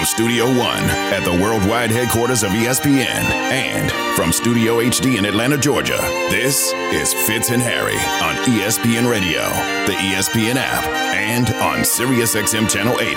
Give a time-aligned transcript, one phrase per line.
[0.00, 5.58] from Studio One at the worldwide headquarters of ESPN and from Studio HD in Atlanta,
[5.58, 5.98] Georgia,
[6.30, 9.42] this is Fitz and Harry on ESPN Radio,
[9.84, 13.12] the ESPN app, and on SiriusXM Channel 80.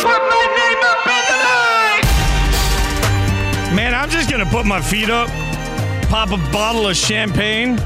[0.00, 1.36] Put my name up in the
[3.68, 3.76] night!
[3.76, 5.28] Man, I'm just going to put my feet up,
[6.08, 7.76] pop a bottle of champagne,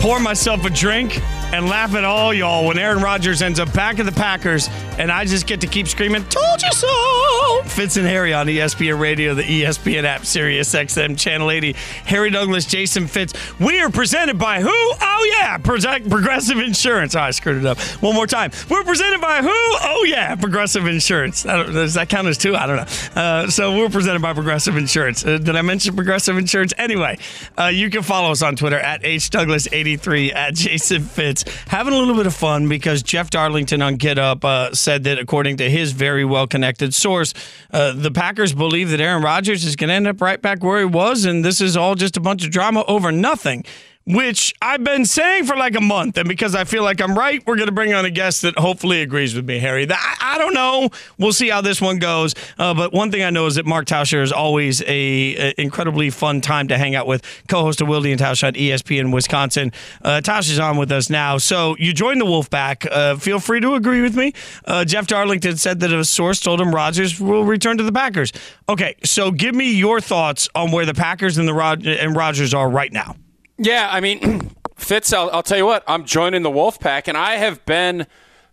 [0.00, 1.20] pour myself a drink,
[1.52, 4.68] and laugh at all y'all when Aaron Rodgers ends up back at the Packers
[5.00, 7.62] and I just get to keep screaming, Told you so!
[7.64, 11.72] Fitz and Harry on ESPN Radio, the ESPN app, Sirius XM, Channel 80.
[12.04, 13.32] Harry Douglas, Jason Fitz.
[13.58, 14.68] We are presented by who?
[14.68, 17.14] Oh, yeah, Progressive Insurance.
[17.14, 17.78] Oh, I screwed it up.
[18.02, 18.50] One more time.
[18.68, 19.48] We're presented by who?
[19.48, 21.44] Oh, yeah, Progressive Insurance.
[21.44, 22.54] does that count as two?
[22.54, 23.20] I don't know.
[23.22, 25.24] Uh, so we're presented by Progressive Insurance.
[25.24, 26.74] Uh, did I mention Progressive Insurance?
[26.76, 27.16] Anyway,
[27.58, 31.44] uh, you can follow us on Twitter at HDouglas83, at Jason Fitz.
[31.68, 35.18] Having a little bit of fun because Jeff Darlington on Get Up uh, said that,
[35.18, 37.34] according to his very well connected source,
[37.72, 40.78] uh, the Packers believe that Aaron Rodgers is going to end up right back where
[40.78, 43.64] he was, and this is all just a bunch of drama over nothing
[44.06, 46.16] which I've been saying for like a month.
[46.16, 48.58] And because I feel like I'm right, we're going to bring on a guest that
[48.58, 49.86] hopefully agrees with me, Harry.
[49.90, 50.90] I, I don't know.
[51.18, 52.34] We'll see how this one goes.
[52.58, 56.10] Uh, but one thing I know is that Mark Tauscher is always a, a, incredibly
[56.10, 57.22] fun time to hang out with.
[57.48, 59.72] Co-host of Wilde and Tausch on ESPN Wisconsin.
[60.02, 60.20] Uh,
[60.60, 61.38] on with us now.
[61.38, 62.90] So you joined the Wolfpack.
[62.90, 64.32] Uh, feel free to agree with me.
[64.64, 68.32] Uh, Jeff Darlington said that a source told him Rodgers will return to the Packers.
[68.68, 72.54] Okay, so give me your thoughts on where the Packers and the Rod- and Rodgers
[72.54, 73.16] are right now.
[73.62, 77.36] Yeah, I mean, Fitz, I'll, I'll tell you what, I'm joining the Wolfpack, and I
[77.36, 78.06] have been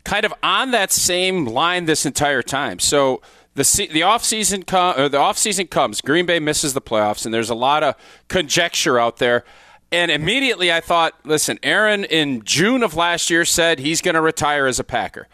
[0.04, 2.80] kind of on that same line this entire time.
[2.80, 3.22] So
[3.56, 6.02] the the off season com- or the off season comes.
[6.02, 7.96] Green Bay misses the playoffs, and there's a lot of
[8.28, 9.46] conjecture out there.
[9.94, 14.22] And immediately I thought, listen, Aaron in June of last year said he's going to
[14.22, 15.30] retire as a Packer.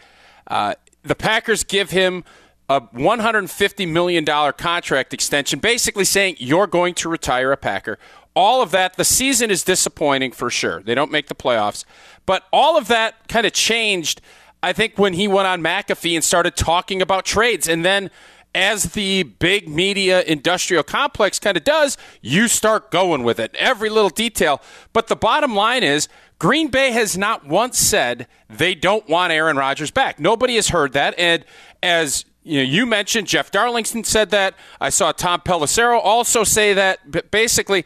[0.46, 2.24] Uh, the Packers give him
[2.70, 7.98] a $150 million contract extension, basically saying you're going to retire a Packer
[8.36, 10.82] all of that, the season is disappointing for sure.
[10.82, 11.86] They don't make the playoffs.
[12.26, 14.22] But all of that kind of changed,
[14.62, 17.68] I think, when he went on McAfee and started talking about trades.
[17.68, 18.10] And then
[18.56, 23.90] as the big media industrial complex kind of does, you start going with it, every
[23.90, 24.62] little detail.
[24.94, 26.08] But the bottom line is,
[26.40, 30.20] Green Bay has not once said they don't want Aaron Rodgers back.
[30.20, 31.16] Nobody has heard that.
[31.18, 31.46] And
[31.82, 34.56] as you know, you mentioned Jeff Darlington said that.
[34.82, 37.00] I saw Tom Pelissero also say that.
[37.10, 37.86] But basically,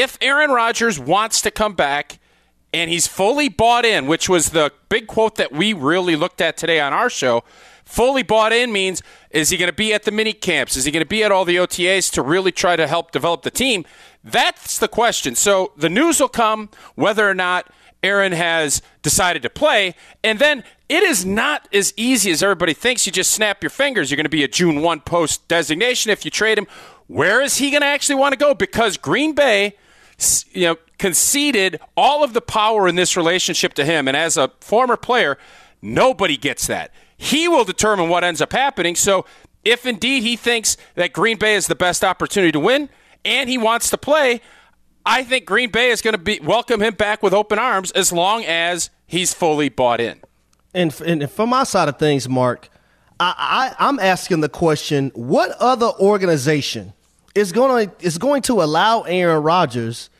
[0.00, 2.18] if Aaron Rodgers wants to come back
[2.72, 6.56] and he's fully bought in, which was the big quote that we really looked at
[6.56, 7.44] today on our show,
[7.84, 10.76] fully bought in means is he going to be at the mini camps?
[10.76, 13.42] Is he going to be at all the OTAs to really try to help develop
[13.42, 13.84] the team?
[14.22, 15.34] That's the question.
[15.34, 17.70] So the news will come whether or not
[18.02, 19.94] Aaron has decided to play.
[20.22, 23.06] And then it is not as easy as everybody thinks.
[23.06, 24.10] You just snap your fingers.
[24.10, 26.66] You're going to be a June 1 post designation if you trade him.
[27.06, 28.54] Where is he going to actually want to go?
[28.54, 29.76] Because Green Bay,
[30.52, 34.50] you know, conceded all of the power in this relationship to him, and as a
[34.60, 35.36] former player,
[35.82, 36.92] nobody gets that.
[37.16, 38.94] He will determine what ends up happening.
[38.94, 39.26] So,
[39.64, 42.88] if indeed he thinks that Green Bay is the best opportunity to win,
[43.24, 44.40] and he wants to play,
[45.04, 48.12] I think Green Bay is going to be welcome him back with open arms as
[48.12, 50.20] long as he's fully bought in.
[50.72, 52.68] And, and from my side of things, Mark,
[53.18, 56.92] I, I, I'm asking the question: What other organization
[57.36, 60.10] is going to is going to allow Aaron Rodgers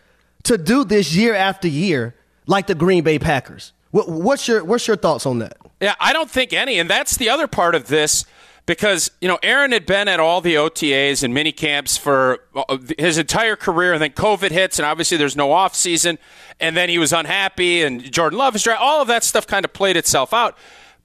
[0.45, 2.15] to do this year after year
[2.47, 3.73] like the Green Bay Packers.
[3.91, 5.57] What, what's your what's your thoughts on that?
[5.81, 8.25] Yeah, I don't think any, and that's the other part of this
[8.67, 12.79] because you know Aaron had been at all the OTAs and mini camps for uh,
[12.99, 16.19] his entire career, and then COVID hits, and obviously there's no off season,
[16.61, 18.75] and then he was unhappy, and Jordan Love is dry.
[18.75, 20.57] All of that stuff kind of played itself out,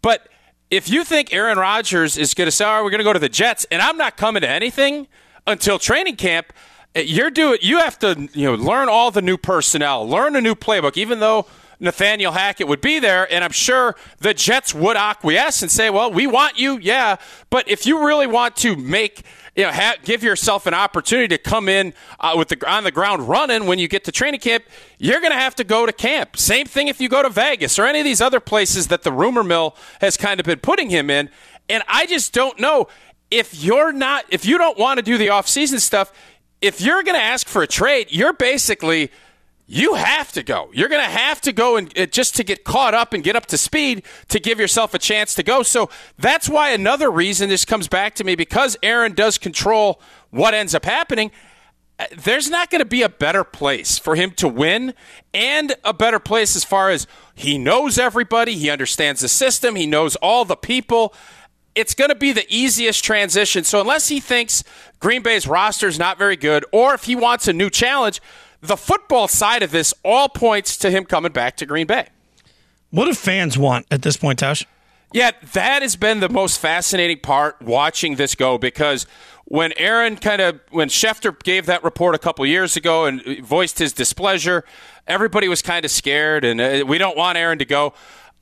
[0.02, 0.28] but.
[0.70, 3.12] If you think Aaron Rodgers is going to say, "All right, we're going to go
[3.12, 5.10] to the Jets," and I'm not coming to anything,
[5.48, 6.54] until training camp,
[6.96, 10.56] you're doing you have to you know learn all the new personnel, learn a new
[10.56, 11.48] playbook, even though
[11.80, 16.12] Nathaniel Hackett would be there, and I'm sure the Jets would acquiesce and say, "Well,
[16.12, 17.16] we want you, yeah."
[17.50, 19.24] But if you really want to make
[19.56, 22.92] you know ha- give yourself an opportunity to come in uh, with the on the
[22.92, 24.64] ground running when you get to training camp,
[25.00, 26.38] you're going to have to go to camp.
[26.38, 29.12] Same thing if you go to Vegas or any of these other places that the
[29.12, 31.30] rumor mill has kind of been putting him in.
[31.68, 32.90] And I just don't know
[33.32, 36.14] if you're not if you don't want to do the offseason stuff,
[36.62, 39.10] if you're going to ask for a trade, you're basically
[39.74, 40.70] you have to go.
[40.74, 43.38] You're going to have to go and uh, just to get caught up and get
[43.38, 45.64] up to speed to give yourself a chance to go.
[45.64, 50.54] So that's why another reason this comes back to me because Aaron does control what
[50.54, 51.32] ends up happening.
[51.98, 54.94] Uh, there's not going to be a better place for him to win
[55.34, 59.86] and a better place as far as he knows everybody, he understands the system, he
[59.86, 61.14] knows all the people.
[61.76, 63.64] It's going to be the easiest transition.
[63.64, 64.64] So unless he thinks
[65.00, 68.22] Green Bay's roster is not very good, or if he wants a new challenge,
[68.62, 72.08] the football side of this all points to him coming back to Green Bay.
[72.92, 74.66] What do fans want at this point, Tausch?
[75.14, 79.06] Yeah, that has been the most fascinating part watching this go because
[79.46, 83.80] when Aaron kind of when Schefter gave that report a couple years ago and voiced
[83.80, 84.64] his displeasure,
[85.08, 87.94] everybody was kind of scared and uh, we don't want Aaron to go.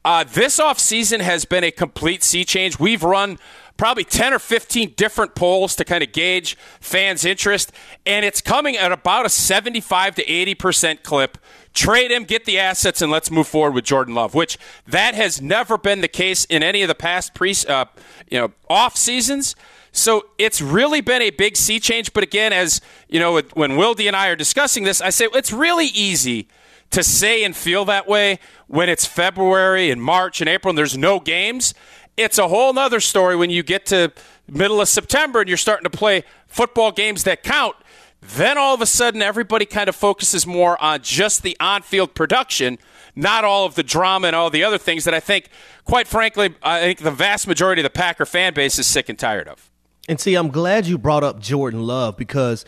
[0.10, 2.80] Uh, this offseason has been a complete sea change.
[2.80, 3.38] We've run
[3.78, 7.72] probably 10 or 15 different polls to kind of gauge fans' interest,
[8.08, 11.38] and it's coming at about a 75 to 80% clip.
[11.76, 14.58] Trade him, get the assets, and let's move forward with Jordan Love, which
[14.88, 17.86] that has never been the case in any of the past pre, uh,
[18.32, 19.56] you know, off seasons.
[19.92, 22.14] So it's really been a big sea change.
[22.14, 25.54] But again, as you know, when Wildy and I are discussing this, I say it's
[25.54, 26.48] really easy
[26.92, 30.98] to say and feel that way when it's February and March and April and there's
[30.98, 31.74] no games.
[32.18, 34.12] It's a whole other story when you get to
[34.48, 37.76] middle of September and you're starting to play football games that count.
[38.22, 42.14] Then all of a sudden, everybody kind of focuses more on just the on field
[42.14, 42.78] production,
[43.16, 45.50] not all of the drama and all the other things that I think,
[45.86, 49.18] quite frankly, I think the vast majority of the Packer fan base is sick and
[49.18, 49.72] tired of.
[50.10, 52.66] And see, I'm glad you brought up Jordan Love because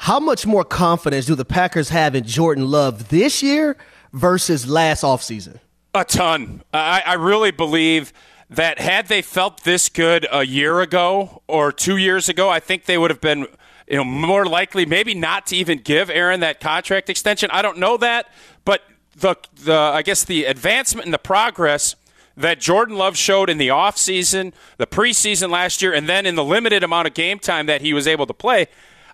[0.00, 3.76] how much more confidence do the Packers have in Jordan Love this year
[4.14, 5.58] versus last offseason?
[5.94, 6.62] A ton.
[6.72, 8.14] I, I really believe
[8.48, 12.86] that had they felt this good a year ago or two years ago, I think
[12.86, 13.46] they would have been
[13.86, 17.50] you know more likely maybe not to even give Aaron that contract extension.
[17.52, 18.32] I don't know that,
[18.64, 18.80] but
[19.14, 21.94] the the I guess the advancement and the progress
[22.38, 26.44] that Jordan Love showed in the offseason, the preseason last year, and then in the
[26.44, 28.66] limited amount of game time that he was able to play,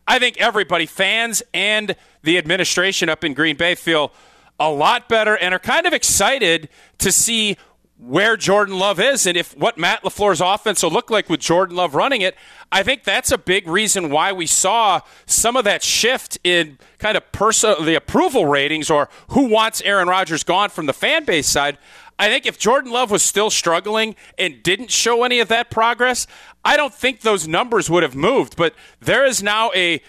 [0.07, 4.13] I think everybody, fans and the administration up in Green Bay, feel
[4.59, 6.69] a lot better and are kind of excited
[6.99, 7.57] to see
[7.99, 11.77] where Jordan Love is and if what Matt LaFleur's offense will look like with Jordan
[11.77, 12.37] Love running it.
[12.71, 17.17] I think that's a big reason why we saw some of that shift in kind
[17.17, 21.79] of the approval ratings or who wants Aaron Rodgers gone from the fan base side.
[22.19, 26.27] I think if Jordan Love was still struggling and didn't show any of that progress,
[26.67, 28.57] I don't think those numbers would have moved.
[28.57, 30.03] But there is now a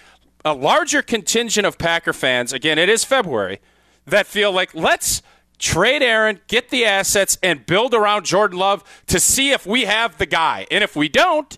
[0.44, 2.54] a larger contingent of Packer fans.
[2.54, 3.60] Again, it is February
[4.06, 5.22] that feel like let's
[5.60, 10.18] trade Aaron, get the assets, and build around Jordan Love to see if we have
[10.18, 10.66] the guy.
[10.72, 11.58] And if we don't,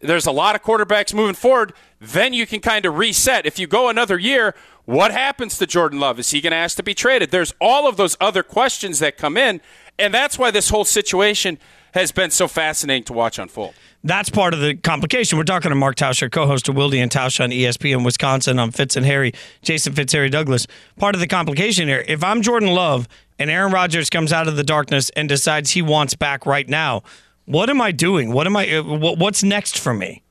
[0.00, 1.72] there's a lot of quarterbacks moving forward.
[2.00, 3.46] Then you can kind of reset.
[3.46, 4.54] If you go another year,
[4.86, 6.18] what happens to Jordan Love?
[6.18, 7.30] Is he going to ask to be traded?
[7.30, 9.60] There's all of those other questions that come in.
[9.98, 11.58] And that's why this whole situation
[11.94, 13.74] has been so fascinating to watch unfold.
[14.04, 15.38] That's part of the complication.
[15.38, 18.96] We're talking to Mark Tauscher, co-host of Wildy and Tauscher on ESPN Wisconsin on Fitz
[18.96, 19.32] and Harry,
[19.62, 20.66] Jason Fitz, Harry Douglas.
[20.96, 23.06] Part of the complication here, if I'm Jordan Love
[23.38, 27.04] and Aaron Rodgers comes out of the darkness and decides he wants back right now,
[27.44, 28.32] what am I doing?
[28.32, 28.76] What am I?
[28.76, 30.22] Uh, what's next for me?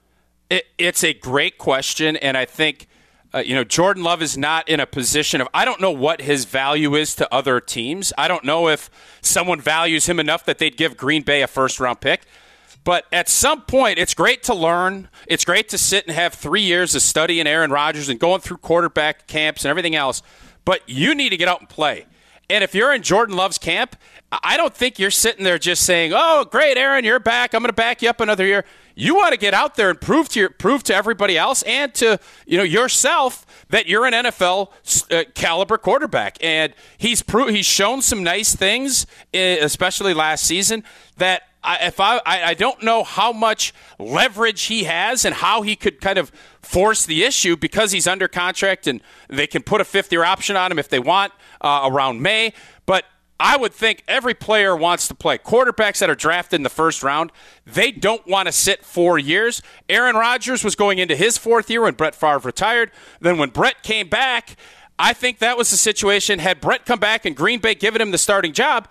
[0.50, 2.88] It, it's a great question, and I think
[3.34, 6.22] uh, you know, Jordan Love is not in a position of, I don't know what
[6.22, 8.12] his value is to other teams.
[8.18, 8.90] I don't know if
[9.22, 12.24] someone values him enough that they'd give Green Bay a first round pick.
[12.84, 15.10] But at some point, it's great to learn.
[15.28, 18.58] It's great to sit and have three years of studying Aaron Rodgers and going through
[18.58, 20.24] quarterback camps and everything else.
[20.66, 22.08] But you need to get out and play.
[22.50, 23.96] And if you're in Jordan Love's camp,
[24.32, 27.54] I don't think you're sitting there just saying, "Oh, great, Aaron, you're back.
[27.54, 30.00] I'm going to back you up another year." You want to get out there and
[30.00, 34.14] prove to your, prove to everybody else and to you know yourself that you're an
[34.14, 34.70] NFL
[35.12, 36.38] uh, caliber quarterback.
[36.42, 40.84] And he's pro- he's shown some nice things, eh, especially last season.
[41.18, 45.62] That I, if I, I I don't know how much leverage he has and how
[45.62, 49.82] he could kind of force the issue because he's under contract and they can put
[49.82, 52.54] a fifth year option on him if they want uh, around May.
[52.86, 53.06] But
[53.40, 55.40] I would think every player wants to play.
[55.40, 57.32] Quarterbacks that are drafted in the first round,
[57.66, 59.64] they don't want to sit four years.
[59.90, 62.92] Aaron Rodgers was going into his fourth year when Brett Favre retired.
[63.20, 64.56] Then when Brett came back,
[65.00, 66.38] I think that was the situation.
[66.38, 68.88] Had Brett come back and Green Bay given him the starting job,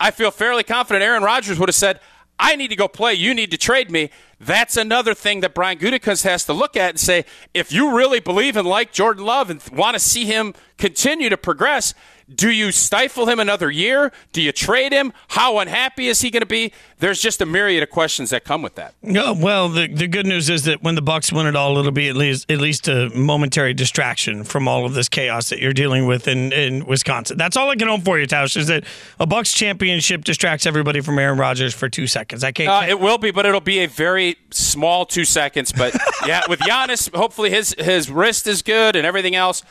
[0.00, 2.00] I feel fairly confident Aaron Rodgers would have said,
[2.38, 3.14] I need to go play.
[3.14, 4.10] You need to trade me.
[4.38, 8.20] That's another thing that Brian Gutekunst has to look at and say, if you really
[8.20, 11.94] believe and like Jordan Love and want to see him continue to progress,
[12.32, 14.12] do you stifle him another year?
[14.32, 15.12] Do you trade him?
[15.28, 16.72] How unhappy is he going to be?
[16.98, 18.94] There's just a myriad of questions that come with that.
[19.02, 21.90] No, well, the, the good news is that when the Bucks win it all, it'll
[21.90, 25.72] be at least at least a momentary distraction from all of this chaos that you're
[25.72, 27.38] dealing with in, in Wisconsin.
[27.38, 28.84] That's all I can hope for you, Tausch, is that
[29.18, 32.44] a Bucks championship distracts everybody from Aaron Rodgers for two seconds.
[32.44, 32.68] I can't.
[32.68, 35.72] Uh, it will be, but it'll be a very small two seconds.
[35.72, 35.94] But
[36.26, 39.62] yeah, with Giannis, hopefully his his wrist is good and everything else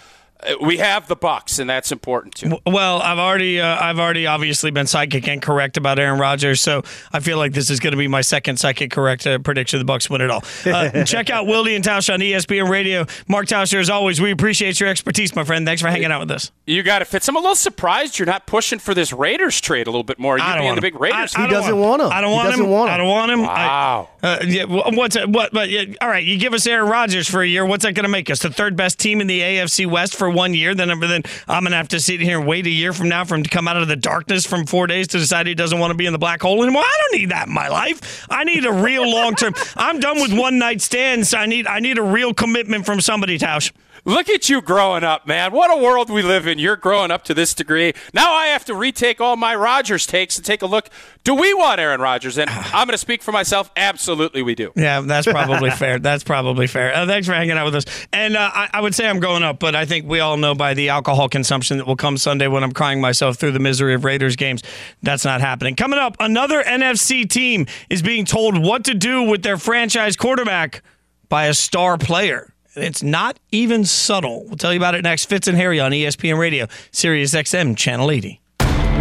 [0.61, 2.57] we have the Bucks, and that's important too.
[2.65, 6.83] Well, I've already, uh, I've already obviously been psychic and correct about Aaron Rodgers, so
[7.11, 9.79] I feel like this is going to be my second psychic correct uh, prediction.
[9.79, 10.43] The Bucks win it all.
[10.65, 13.05] Uh, check out Wildy and Tausch on ESPN Radio.
[13.27, 15.65] Mark Tauscher, as always, we appreciate your expertise, my friend.
[15.65, 16.51] Thanks for hanging out with us.
[16.65, 17.27] You got it, Fitz.
[17.27, 20.37] I'm a little surprised you're not pushing for this Raiders trade a little bit more.
[20.37, 20.93] You I don't being want the him.
[20.93, 21.35] big Raiders.
[21.35, 22.09] I, I He don't doesn't want him.
[22.11, 22.71] I don't want doesn't him.
[22.71, 22.93] want him.
[22.93, 23.41] I don't want him.
[23.41, 24.09] I- Wow.
[24.23, 25.51] uh, yeah, what's it- what?
[25.51, 27.65] But yeah, all right, you give us Aaron Rodgers for a year.
[27.65, 28.39] What's that going to make us?
[28.39, 30.75] The third best team in the AFC West for one year.
[30.75, 33.35] Then, then I'm to have to sit here and wait a year from now for
[33.35, 35.91] him to come out of the darkness from four days to decide he doesn't want
[35.91, 36.83] to be in the black hole anymore.
[36.83, 38.25] I don't need that in my life.
[38.29, 39.53] I need a real long term.
[39.75, 41.33] I'm done with one night stands.
[41.33, 43.71] I need I need a real commitment from somebody, Tausch.
[44.07, 45.51] Look at you growing up, man.
[45.51, 46.59] What a world we live in.
[46.59, 47.91] You're growing up to this degree.
[48.13, 50.89] Now I have to retake all my Rodgers takes and take a look.
[51.25, 52.37] Do we want Aaron Rodgers?
[52.37, 53.69] And I'm going to speak for myself.
[53.75, 54.71] Absolutely, we do.
[54.77, 55.99] Yeah, that's probably fair.
[55.99, 56.95] That's probably fair.
[56.95, 58.07] Uh, thanks for hanging out with us.
[58.13, 60.55] And uh, I, I would say I'm growing up, but I think we all know
[60.55, 63.93] by the alcohol consumption that will come Sunday when I'm crying myself through the misery
[63.93, 64.63] of Raiders games,
[65.03, 65.75] that's not happening.
[65.75, 70.81] Coming up, another NFC team is being told what to do with their franchise quarterback
[71.27, 72.53] by a star player.
[72.77, 74.45] And It's not even subtle.
[74.45, 75.25] We'll tell you about it next.
[75.25, 78.39] Fitz and Harry on ESPN Radio, Sirius XM, Channel 80.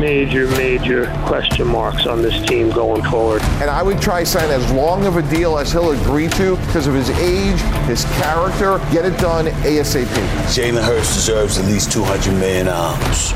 [0.00, 3.42] major, major question marks on this team going forward.
[3.60, 6.86] and I would try sign as long of a deal as he'll agree to because
[6.86, 8.78] of his age, his character.
[8.92, 10.06] Get it done ASAP.
[10.54, 13.32] Jalen Hurts deserves at least 200 million arms.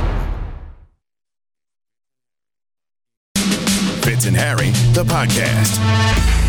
[4.05, 6.40] Fitz and Harry, the podcast.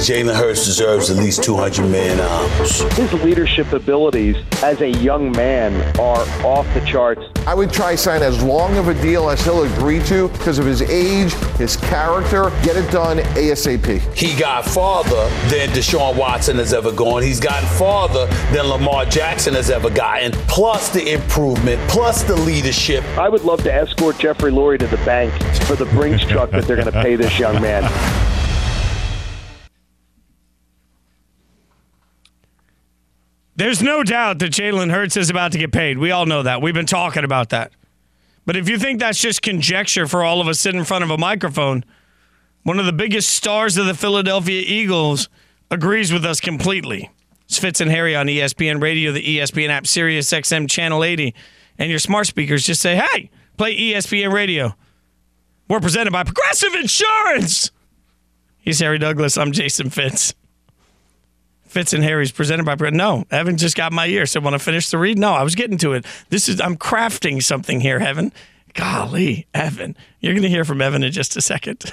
[0.00, 2.80] Jalen Hurts deserves at least 200 million arms.
[2.94, 7.22] His leadership abilities as a young man are off the charts.
[7.46, 10.66] I would try sign as long of a deal as he'll agree to because of
[10.66, 12.50] his age, his character.
[12.62, 14.14] Get it done ASAP.
[14.14, 17.22] He got farther than Deshaun Watson has ever gone.
[17.22, 20.32] He's gotten farther than Lamar Jackson has ever gotten.
[20.48, 23.04] Plus the improvement, plus the leadership.
[23.18, 25.32] I would love to escort Jeffrey Lurie to the bank
[25.64, 27.82] for the Brinks truck that they're going to pay this young man.
[33.60, 35.98] There's no doubt that Jalen Hurts is about to get paid.
[35.98, 36.62] We all know that.
[36.62, 37.72] We've been talking about that.
[38.46, 41.10] But if you think that's just conjecture for all of us sitting in front of
[41.10, 41.84] a microphone,
[42.62, 45.28] one of the biggest stars of the Philadelphia Eagles
[45.70, 47.10] agrees with us completely.
[47.44, 51.34] It's Fitz and Harry on ESPN Radio, the ESPN app, Sirius XM Channel 80,
[51.76, 54.74] and your smart speakers just say, hey, play ESPN Radio.
[55.68, 57.72] We're presented by Progressive Insurance.
[58.58, 59.36] He's Harry Douglas.
[59.36, 60.32] I'm Jason Fitz.
[61.70, 62.92] Fitz and Harry's presented by Brett.
[62.92, 64.26] No, Evan just got my ear.
[64.26, 66.04] Said, "Want to finish the read?" No, I was getting to it.
[66.28, 68.32] This is I'm crafting something here, Evan.
[68.74, 71.84] Golly, Evan, you're going to hear from Evan in just a second.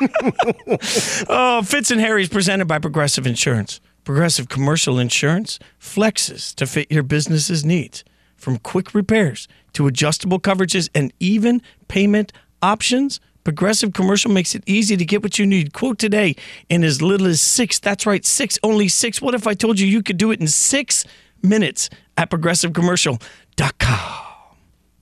[1.28, 3.80] oh, Fitz and Harry's presented by Progressive Insurance.
[4.04, 8.04] Progressive Commercial Insurance flexes to fit your business's needs,
[8.36, 12.32] from quick repairs to adjustable coverages and even payment
[12.62, 13.20] options.
[13.44, 15.72] Progressive Commercial makes it easy to get what you need.
[15.72, 16.36] Quote today
[16.68, 17.78] in as little as six.
[17.78, 19.22] That's right, six, only six.
[19.22, 21.04] What if I told you you could do it in six
[21.42, 24.24] minutes at progressivecommercial.com?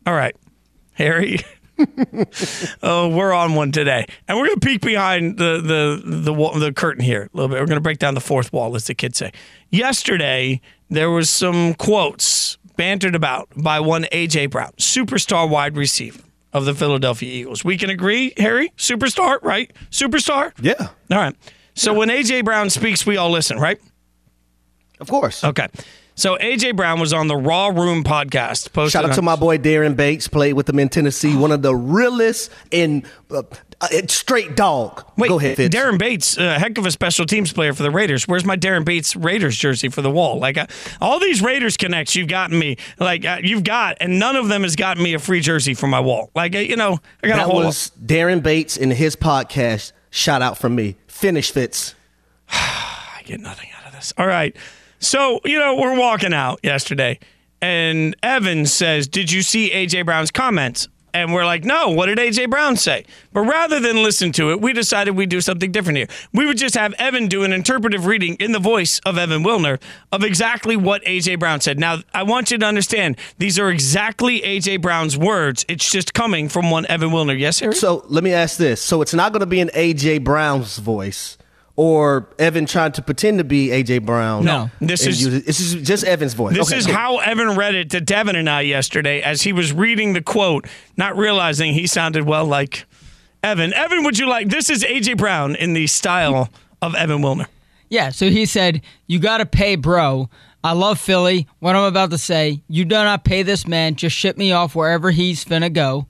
[0.06, 0.36] All right,
[0.92, 1.40] Harry.
[2.82, 6.58] oh, we're on one today, and we're going to peek behind the the the wall,
[6.58, 7.60] the curtain here a little bit.
[7.60, 9.32] We're going to break down the fourth wall, as the kids say.
[9.70, 16.22] Yesterday, there was some quotes bantered about by one AJ Brown, superstar wide receiver
[16.52, 17.64] of the Philadelphia Eagles.
[17.64, 19.70] We can agree, Harry, superstar, right?
[19.90, 20.52] Superstar.
[20.60, 20.74] Yeah,
[21.10, 21.34] All right.
[21.74, 23.78] So when AJ Brown speaks, we all listen, right?
[24.98, 25.44] of course.
[25.44, 25.66] Okay.
[26.14, 28.70] So AJ Brown was on the Raw Room podcast.
[28.90, 30.26] Shout out on- to my boy Daren Bates.
[30.28, 31.36] Played with him in Tennessee.
[31.36, 33.42] One of the realest and uh,
[33.80, 35.04] uh, straight dog.
[35.16, 35.74] Wait, Go ahead, Fitz.
[35.76, 38.26] Daren Bates, a heck of a special teams player for the Raiders.
[38.26, 40.38] Where's my Daren Bates Raiders jersey for the wall?
[40.38, 40.66] Like uh,
[41.00, 44.62] all these Raiders connects you've gotten me, like uh, you've got, and none of them
[44.62, 46.30] has gotten me a free jersey for my wall.
[46.34, 47.64] Like uh, you know, I got a That whole.
[47.64, 49.92] was Daren Bates in his podcast.
[50.10, 50.96] Shout out from me.
[51.08, 51.94] Finish Fitz.
[52.48, 54.12] I get nothing out of this.
[54.16, 54.56] All right.
[54.98, 57.18] So, you know, we're walking out yesterday,
[57.60, 60.88] and Evan says, Did you see AJ Brown's comments?
[61.16, 63.06] And we're like, No, what did AJ Brown say?
[63.32, 66.08] But rather than listen to it, we decided we'd do something different here.
[66.34, 69.80] We would just have Evan do an interpretive reading in the voice of Evan Wilner
[70.12, 71.78] of exactly what AJ Brown said.
[71.78, 75.64] Now, I want you to understand these are exactly AJ Brown's words.
[75.70, 77.38] It's just coming from one Evan Wilner.
[77.38, 77.74] Yes, Harry?
[77.74, 78.82] So let me ask this.
[78.82, 81.38] So it's not going to be in AJ Brown's voice
[81.76, 84.44] or Evan trying to pretend to be AJ Brown.
[84.44, 84.70] No.
[84.80, 86.54] This is- use it- this is just Evan's voice.
[86.56, 86.94] This Okay, is cool.
[86.94, 90.66] how Evan read it to Devin and I yesterday as he was reading the quote,
[90.96, 92.86] not realizing he sounded well like
[93.42, 93.72] Evan.
[93.74, 96.48] Evan, would you like this is AJ Brown in the style
[96.82, 97.46] of Evan Wilner.
[97.88, 100.28] Yeah, so he said, You got to pay, bro.
[100.64, 101.46] I love Philly.
[101.60, 103.94] What I'm about to say, you do not pay this man.
[103.94, 106.08] Just ship me off wherever he's finna go.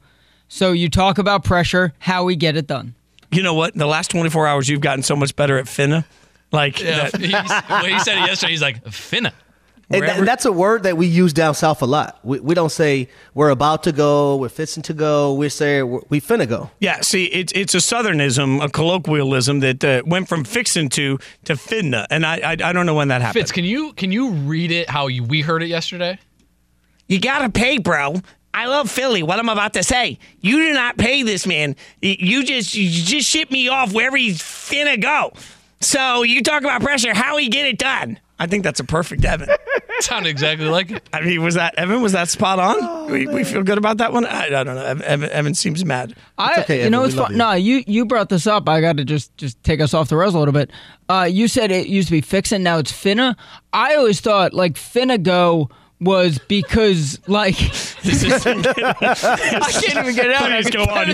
[0.48, 2.94] So you talk about pressure, how we get it done.
[3.32, 3.74] You know what?
[3.74, 6.04] In The last 24 hours, you've gotten so much better at finna.
[6.52, 8.52] Like, Yeah, that- he's, well, he said it yesterday.
[8.52, 9.32] He's like, finna.
[9.88, 12.18] And, Wherever- and that's a word that we use down south a lot.
[12.24, 15.34] We, we don't say we're about to go, we're fixing to go.
[15.34, 16.70] We say we're, we finna go.
[16.80, 21.54] yeah, see, it's it's a southernism, a colloquialism that uh, went from fixing to to
[21.54, 23.42] finna, and I, I I don't know when that happened.
[23.42, 26.18] Fitz, can you can you read it how you, we heard it yesterday?
[27.06, 28.20] You gotta pay, bro.
[28.56, 29.22] I love Philly.
[29.22, 30.18] What I'm about to say.
[30.40, 31.76] You do not pay this man.
[32.00, 35.34] You just you just ship me off wherever he's finna go.
[35.82, 37.12] So you talk about pressure.
[37.12, 38.18] How he get it done?
[38.38, 39.50] I think that's a perfect Evan.
[40.00, 41.06] Sounded exactly like it.
[41.12, 42.00] I mean, was that Evan?
[42.00, 43.10] Was that spot on?
[43.10, 44.24] We, we feel good about that one.
[44.24, 44.84] I, I don't know.
[44.84, 46.14] Evan, Evan, Evan seems mad.
[46.38, 47.32] I, okay, you Evan, know, it's love fun.
[47.32, 47.38] you.
[47.38, 48.70] No, you you brought this up.
[48.70, 50.70] I got to just just take us off the rails a little bit.
[51.10, 53.36] Uh, you said it used to be fixing, now it's finna.
[53.74, 55.68] I always thought like finna go
[56.00, 57.56] was because like
[58.02, 60.50] This is, I can't even get it out.
[60.50, 61.08] please go on.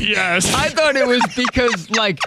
[0.00, 0.52] Yes.
[0.54, 2.18] I thought it was because like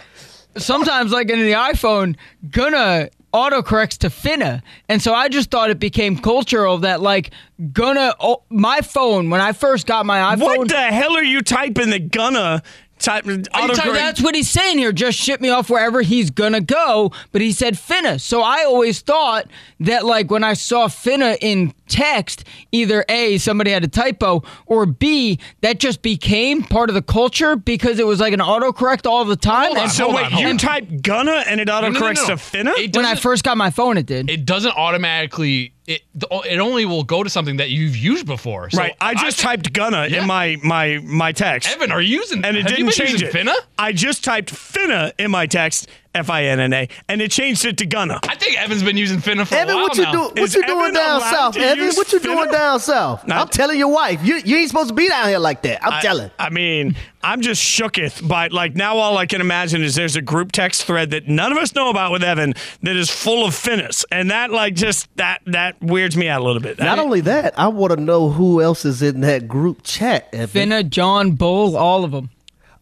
[0.58, 2.16] sometimes like in the iPhone,
[2.50, 7.32] gonna autocorrects to finna, and so I just thought it became cultural that like
[7.72, 10.58] gonna oh, my phone when I first got my iPhone.
[10.58, 11.90] what the hell are you typing?
[11.90, 12.62] The gonna
[13.02, 13.94] type So autocorrect?
[13.94, 14.92] that's what he's saying here.
[14.92, 17.12] Just ship me off wherever he's gonna go.
[17.32, 18.20] But he said finna.
[18.22, 19.48] So I always thought
[19.82, 24.86] that like when I saw finna in text, either A, somebody had a typo, or
[24.86, 29.26] B, that just became part of the culture because it was like an autocorrect all
[29.26, 29.66] the time.
[29.68, 30.58] Hold on, And So hold wait, on, hold you on.
[30.58, 32.36] type gonna and it no, autocorrects no.
[32.36, 32.78] to finna?
[32.78, 34.30] It when I first got my phone, it did.
[34.30, 35.74] It doesn't automatically.
[35.96, 36.02] It
[36.46, 38.70] it only will go to something that you've used before.
[38.70, 38.96] So right.
[39.02, 40.22] I just typed gonna Yeah.
[40.22, 41.70] in my my my text.
[41.70, 42.44] Evan, are you using?
[42.46, 43.34] and it have you didn't been change using it.
[43.48, 43.56] Finna?
[43.78, 47.64] I just typed finna in my text, F I N N A, and it changed
[47.64, 48.20] it to gonna.
[48.28, 49.70] I think Evan's been using Finna for a while.
[49.70, 50.12] Evan, what you now.
[50.12, 50.20] do?
[50.20, 51.92] What Is you doing down south, Evan?
[51.94, 53.26] What you doing down south?
[53.28, 53.42] Nah.
[53.42, 55.84] I'm telling your wife, you you ain't supposed to be down here like that.
[55.86, 56.30] I'm telling.
[56.38, 60.22] I mean, I'm just shooketh by like now all I can imagine is there's a
[60.22, 63.54] group text thread that none of us know about with Evan that is full of
[63.54, 64.04] finnas.
[64.12, 66.78] And that like just that that weirds me out a little bit.
[66.78, 70.28] Not I- only that, I want to know who else is in that group chat.
[70.34, 70.70] Evan.
[70.70, 72.30] finna, John Bull, all of them.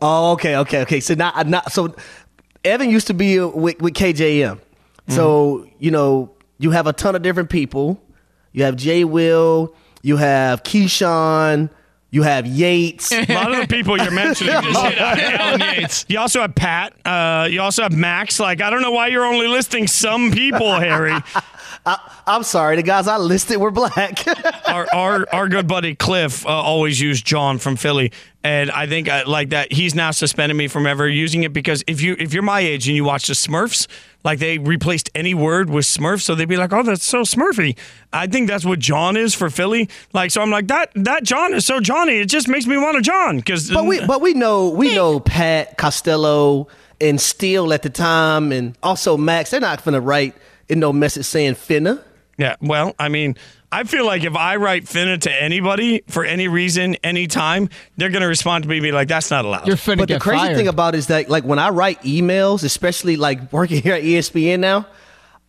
[0.01, 0.99] Oh, okay, okay, okay.
[0.99, 1.93] So now, not so.
[2.63, 4.59] Evan used to be with, with KJM.
[5.07, 7.99] So you know, you have a ton of different people.
[8.51, 9.73] You have Jay Will.
[10.03, 11.69] You have Keyshawn.
[12.11, 13.11] You have Yates.
[13.11, 16.05] a lot of the people you're mentioning just hit Alan Yates.
[16.07, 16.93] You also have Pat.
[17.05, 18.39] Uh, you also have Max.
[18.39, 21.13] Like, I don't know why you're only listing some people, Harry.
[22.27, 24.25] I'm sorry, the guys I listed were black.
[24.69, 28.11] our, our our good buddy Cliff uh, always used John from Philly,
[28.43, 31.83] and I think uh, like that he's now suspended me from ever using it because
[31.87, 33.87] if you if you're my age and you watch the Smurfs,
[34.23, 37.77] like they replaced any word with Smurf, so they'd be like, oh, that's so Smurfy.
[38.13, 39.89] I think that's what John is for Philly.
[40.13, 42.19] Like, so I'm like that that John is so Johnny.
[42.19, 45.19] It just makes me want a John because but we but we know we know
[45.19, 46.67] Pat Costello
[47.01, 49.51] and Steele at the time, and also Max.
[49.51, 50.35] They're not gonna write
[50.67, 52.03] in no message saying finna.
[52.37, 53.35] Yeah, well, I mean,
[53.71, 58.23] I feel like if I write finna to anybody for any reason, anytime, they're going
[58.23, 59.67] to respond to me and be like, that's not allowed.
[59.67, 60.57] You're finna But the crazy fired.
[60.57, 64.03] thing about it is that like when I write emails, especially like working here at
[64.03, 64.87] ESPN now,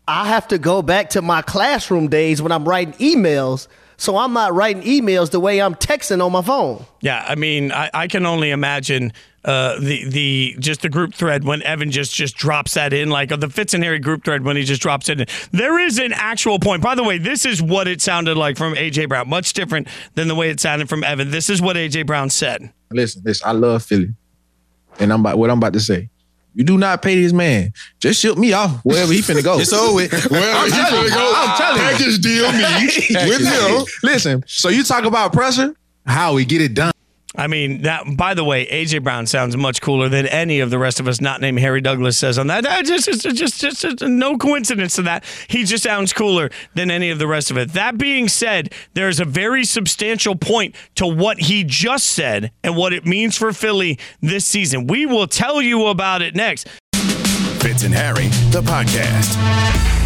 [0.06, 3.68] I have to go back to my classroom days when I'm writing emails.
[3.96, 6.84] So I'm not writing emails the way I'm texting on my phone.
[7.00, 9.12] yeah, I mean, I, I can only imagine
[9.44, 13.32] uh, the the just the group thread when Evan just just drops that in, like
[13.32, 15.26] uh, the Fitz and Harry group thread when he just drops it in.
[15.50, 16.82] There is an actual point.
[16.82, 19.28] By the way, this is what it sounded like from AJ Brown.
[19.28, 21.30] Much different than the way it sounded from Evan.
[21.30, 22.72] This is what AJ Brown said.
[22.90, 24.14] Listen, listen, I love Philly.
[24.98, 26.10] And I'm about what I'm about to say.
[26.54, 27.72] You do not pay this man.
[28.00, 29.58] Just ship me off wherever he finna go.
[29.60, 29.92] It's over.
[30.28, 31.88] Wherever I'm he telling finna go, I'm telling you.
[31.88, 33.86] package deal me with him.
[34.02, 35.74] Listen, so you talk about pressure,
[36.04, 36.90] how we get it done.
[37.36, 38.04] I mean, that.
[38.16, 41.20] By the way, AJ Brown sounds much cooler than any of the rest of us,
[41.20, 42.66] not named Harry Douglas, says on that.
[42.66, 45.24] Ah, that just, just, just, just, just no coincidence to that.
[45.48, 47.72] He just sounds cooler than any of the rest of it.
[47.72, 52.92] That being said, there's a very substantial point to what he just said and what
[52.92, 54.88] it means for Philly this season.
[54.88, 56.68] We will tell you about it next.
[57.60, 59.99] Fitz and Harry, the podcast.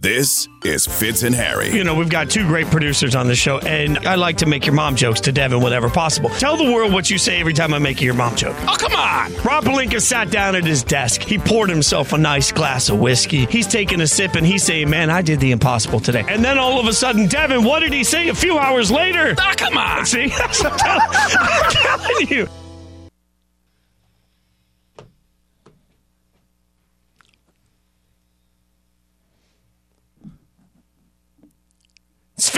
[0.00, 1.70] This is Fitz and Harry.
[1.70, 4.64] You know, we've got two great producers on the show, and I like to make
[4.64, 6.30] your mom jokes to Devin whenever possible.
[6.30, 8.54] Tell the world what you say every time I make your mom joke.
[8.68, 9.32] Oh, come on!
[9.42, 11.22] Rob Pelinka sat down at his desk.
[11.22, 13.46] He poured himself a nice glass of whiskey.
[13.46, 16.24] He's taking a sip and he's saying, Man, I did the impossible today.
[16.28, 19.34] And then all of a sudden, Devin, what did he say a few hours later?
[19.36, 20.06] Oh, come on!
[20.06, 20.30] See?
[20.32, 22.48] I'm telling- I'm telling you.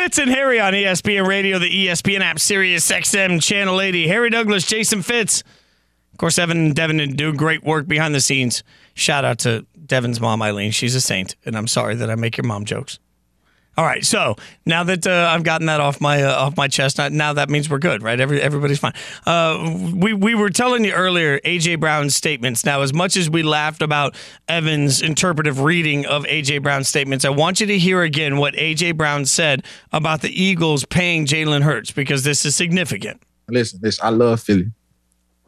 [0.01, 4.09] Fitz and Harry on ESPN Radio, the ESPN app, Sirius XM, Channel 80.
[4.09, 5.43] Harry Douglas, Jason Fitz.
[6.13, 8.65] Of course, Evan and Devin do great work behind the scenes.
[8.95, 10.71] Shout out to Devin's mom, Eileen.
[10.71, 12.99] She's a saint, and I'm sorry that I make your mom jokes.
[13.81, 16.99] All right, so now that uh, I've gotten that off my uh, off my chest,
[16.99, 18.21] now- that means we're good, right?
[18.21, 18.93] Every, everybody's fine.
[19.25, 22.66] Uh, we we were telling you earlier AJ Brown's statements.
[22.66, 24.16] Now, as much as we laughed about
[24.49, 28.99] Evan's interpretive reading of AJ Brown's statements, I want you to hear again what AJ
[28.99, 33.23] Brown said about the Eagles paying Jalen Hurts because this is significant.
[33.49, 34.71] Listen, listen, I love Philly.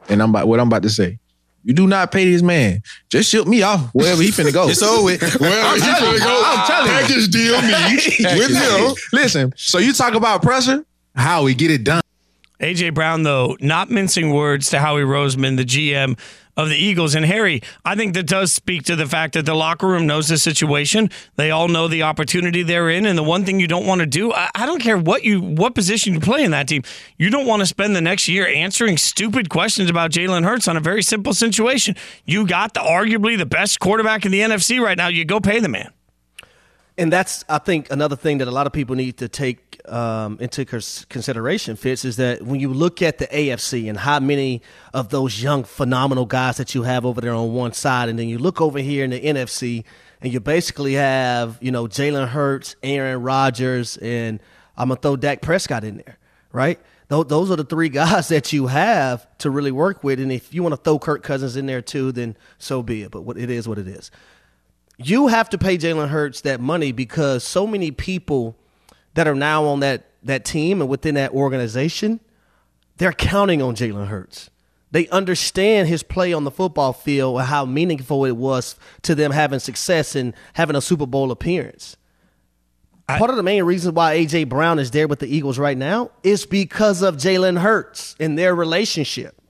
[0.08, 1.18] And I'm about what I'm about to say.
[1.64, 2.82] You do not pay this man.
[3.08, 4.68] Just ship me off wherever he finna go.
[4.68, 5.40] It's over with.
[5.40, 6.98] Well, I'm he telling finna you, go I'm telling you.
[6.98, 8.94] package deal me with him.
[9.12, 12.02] Listen, so you talk about pressure, how we get it done.
[12.60, 16.16] AJ Brown, though, not mincing words to Howie Roseman, the GM
[16.56, 17.14] of the Eagles.
[17.14, 20.28] And Harry, I think that does speak to the fact that the locker room knows
[20.28, 21.10] the situation.
[21.36, 23.06] They all know the opportunity they're in.
[23.06, 25.40] And the one thing you don't want to do, I, I don't care what you
[25.40, 26.82] what position you play in that team,
[27.16, 30.76] you don't want to spend the next year answering stupid questions about Jalen Hurts on
[30.76, 31.96] a very simple situation.
[32.24, 35.08] You got the arguably the best quarterback in the NFC right now.
[35.08, 35.92] You go pay the man.
[37.02, 40.38] And that's, I think, another thing that a lot of people need to take um,
[40.40, 44.62] into consideration, Fitz, is that when you look at the AFC and how many
[44.94, 48.28] of those young, phenomenal guys that you have over there on one side, and then
[48.28, 49.82] you look over here in the NFC,
[50.20, 54.38] and you basically have, you know, Jalen Hurts, Aaron Rodgers, and
[54.76, 56.20] I'm to throw Dak Prescott in there,
[56.52, 56.78] right?
[57.08, 60.20] Those are the three guys that you have to really work with.
[60.20, 63.10] And if you want to throw Kirk Cousins in there too, then so be it.
[63.10, 64.12] But it is what it is
[65.08, 68.56] you have to pay Jalen Hurts that money because so many people
[69.14, 72.20] that are now on that that team and within that organization,
[72.96, 74.50] they're counting on Jalen Hurts.
[74.92, 79.32] They understand his play on the football field and how meaningful it was to them
[79.32, 81.96] having success and having a Super Bowl appearance.
[83.08, 86.10] Part of the main reason why AJ Brown is there with the Eagles right now
[86.22, 89.40] is because of Jalen Hurts and their relationship.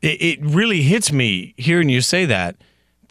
[0.00, 2.56] it, it really hits me hearing you say that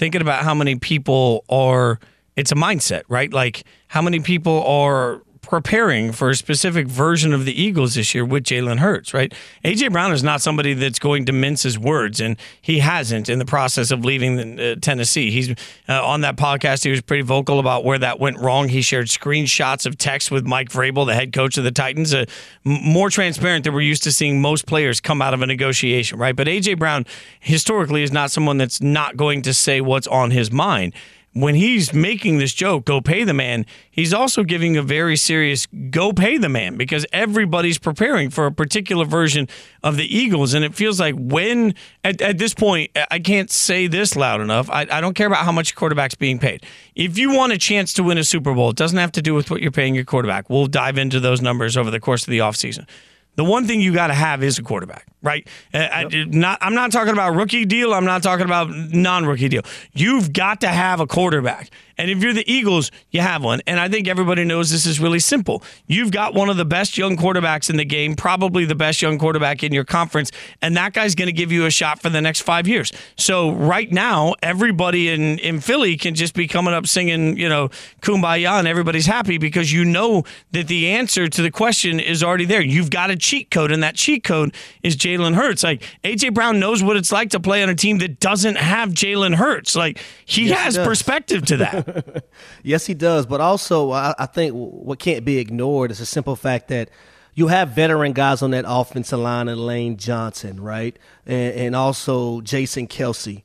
[0.01, 1.99] thinking about how many people are
[2.35, 3.31] it's a mindset right?
[3.31, 8.23] Like how many people are preparing for a specific version of the eagles this year
[8.23, 9.33] with jalen hurts right?
[9.65, 13.39] Aj brown is not somebody that's going to mince his words and he hasn't in
[13.39, 15.31] the process of leaving uh, tennessee.
[15.31, 15.51] He's
[15.89, 18.69] uh, on that podcast he was pretty vocal about where that went wrong.
[18.69, 22.25] He shared screenshots of text with mike vrabel the head coach of the titans uh,
[22.63, 26.35] more transparent than we're used to seeing most players come out of a negotiation right?
[26.35, 27.05] But aj brown
[27.39, 30.93] historically is not someone that's not going to say what's on his mind
[31.33, 35.65] when he's making this joke, go pay the man, he's also giving a very serious
[35.89, 39.47] go pay the man because everybody's preparing for a particular version
[39.81, 40.53] of the Eagles.
[40.53, 44.69] And it feels like when, at, at this point, I can't say this loud enough.
[44.69, 46.65] I, I don't care about how much quarterback's being paid.
[46.95, 49.33] If you want a chance to win a Super Bowl, it doesn't have to do
[49.33, 50.49] with what you're paying your quarterback.
[50.49, 52.87] We'll dive into those numbers over the course of the offseason.
[53.35, 55.47] The one thing you got to have is a quarterback, right?
[55.73, 57.93] Uh, I, not, I'm not talking about rookie deal.
[57.93, 59.63] I'm not talking about non-rookie deal.
[59.93, 63.61] You've got to have a quarterback, and if you're the Eagles, you have one.
[63.67, 65.63] And I think everybody knows this is really simple.
[65.87, 69.19] You've got one of the best young quarterbacks in the game, probably the best young
[69.19, 70.31] quarterback in your conference,
[70.61, 72.91] and that guy's going to give you a shot for the next five years.
[73.17, 77.69] So right now, everybody in in Philly can just be coming up singing, you know,
[78.01, 82.45] "Kumbaya," and everybody's happy because you know that the answer to the question is already
[82.45, 82.61] there.
[82.61, 85.63] You've got a cheat code, and that cheat code is Jalen Hurts.
[85.63, 88.89] Like AJ Brown knows what it's like to play on a team that doesn't have
[88.89, 89.75] Jalen Hurts.
[89.75, 90.87] Like he Yes, has does.
[90.87, 92.25] perspective to that.
[92.63, 93.25] Yes, he does.
[93.25, 96.89] But also, I, I think what can't be ignored is the simple fact that
[97.33, 102.41] you have veteran guys on that offensive line, and Lane Johnson, right, and, and also
[102.41, 103.43] Jason Kelce,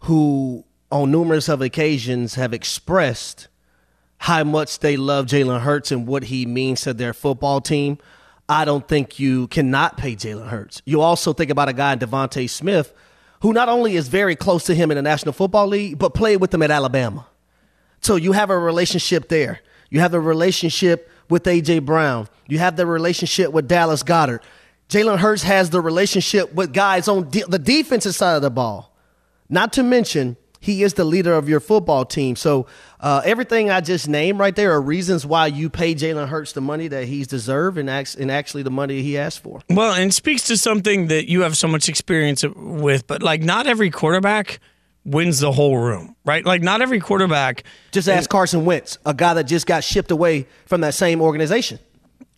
[0.00, 3.48] who on numerous of occasions have expressed
[4.18, 7.98] how much they love Jalen Hurts and what he means to their football team.
[8.48, 10.82] I don't think you cannot pay Jalen Hurts.
[10.84, 12.92] You also think about a guy, DeVonta Smith,
[13.40, 16.36] who not only is very close to him in the National Football League, but played
[16.36, 17.26] with him at Alabama.
[18.00, 19.60] So you have a relationship there.
[19.90, 22.28] You have the relationship with AJ Brown.
[22.46, 24.40] You have the relationship with Dallas Goedert.
[24.88, 28.94] Jalen Hurts has the relationship with guys on de- the defensive side of the ball.
[29.48, 32.36] Not to mention, he is the leader of your football team.
[32.36, 32.66] So
[32.98, 36.62] uh, everything I just named right there are reasons why you pay Jalen Hurts the
[36.62, 39.60] money that he's deserved and, act- and actually the money he asked for.
[39.68, 43.42] Well, and it speaks to something that you have so much experience with, but like
[43.42, 44.58] not every quarterback
[45.04, 46.46] wins the whole room, right?
[46.46, 47.64] Like not every quarterback.
[47.92, 51.78] Just ask Carson Wentz, a guy that just got shipped away from that same organization.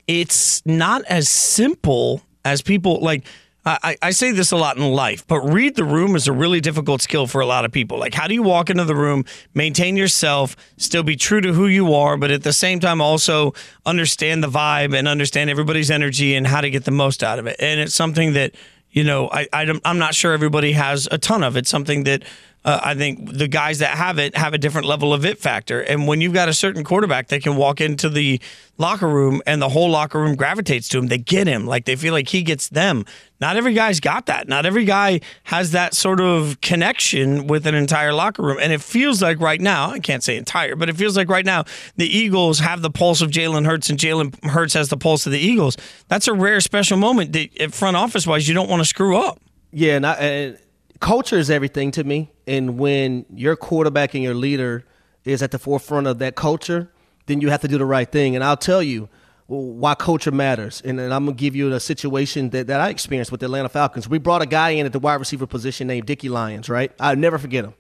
[0.09, 3.25] It's not as simple as people like.
[3.67, 6.61] I, I say this a lot in life, but read the room is a really
[6.61, 7.99] difficult skill for a lot of people.
[7.99, 9.25] Like, how do you walk into the room,
[9.55, 13.55] maintain yourself, still be true to who you are, but at the same time also
[13.85, 17.49] understand the vibe and understand everybody's energy and how to get the most out of
[17.49, 17.57] it?
[17.59, 18.55] And it's something that,
[18.91, 21.57] you know, I, I I'm not sure everybody has a ton of.
[21.57, 22.23] It's something that
[22.67, 25.81] uh, I think the guys that have it have a different level of it factor.
[25.81, 28.41] And when you've got a certain quarterback that can walk into the
[28.77, 31.65] locker room and the whole locker room gravitates to him, they get him.
[31.65, 33.05] Like they feel like he gets them.
[33.41, 34.49] Not every guy's got that.
[34.49, 38.59] Not every guy has that sort of connection with an entire locker room.
[38.61, 41.47] And it feels like right now, I can't say entire, but it feels like right
[41.47, 45.25] now the Eagles have the pulse of Jalen Hurts and Jalen Hurts has the pulse
[45.25, 45.77] of the Eagles.
[46.09, 49.41] That's a rare special moment that, front office wise, you don't want to screw up.
[49.71, 50.59] Yeah, and, I, and
[51.01, 52.31] culture is everything to me.
[52.47, 54.85] And when your quarterback and your leader
[55.25, 56.91] is at the forefront of that culture,
[57.27, 58.35] then you have to do the right thing.
[58.35, 59.09] And I'll tell you
[59.47, 60.83] why culture matters.
[60.85, 63.69] And, then I'm gonna give you a situation that, that I experienced with the Atlanta
[63.69, 64.09] Falcons.
[64.09, 66.93] We brought a guy in at the wide receiver position named Dickie Lyons, right?
[66.99, 67.75] I'll never forget him.